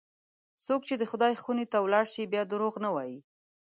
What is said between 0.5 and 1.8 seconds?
څوک چې د خدای خونې ته